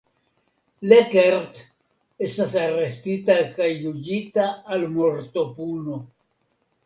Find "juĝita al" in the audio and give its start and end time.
3.83-4.87